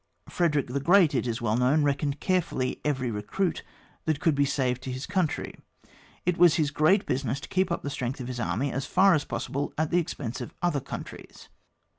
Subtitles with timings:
[0.27, 4.91] Frederick the Great it is well known reckoned carefully every recruit]that could be saved to
[4.91, 5.53] his country;
[6.25, 9.13] it was his great business to keep up the strength of his army, as far
[9.13, 11.49] as possible at the expense of other countries.